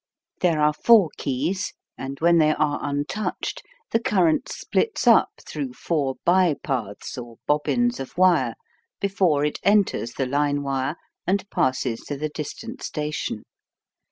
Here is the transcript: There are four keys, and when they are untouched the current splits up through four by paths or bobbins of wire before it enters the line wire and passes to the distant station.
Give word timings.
There 0.39 0.59
are 0.59 0.73
four 0.73 1.11
keys, 1.17 1.73
and 1.95 2.19
when 2.21 2.39
they 2.39 2.55
are 2.55 2.79
untouched 2.81 3.61
the 3.91 3.99
current 3.99 4.49
splits 4.49 5.05
up 5.05 5.29
through 5.47 5.73
four 5.73 6.15
by 6.25 6.55
paths 6.63 7.19
or 7.19 7.35
bobbins 7.45 7.99
of 7.99 8.17
wire 8.17 8.55
before 8.99 9.45
it 9.45 9.59
enters 9.61 10.13
the 10.13 10.25
line 10.25 10.63
wire 10.63 10.95
and 11.27 11.47
passes 11.51 11.99
to 12.07 12.17
the 12.17 12.29
distant 12.29 12.81
station. 12.81 13.43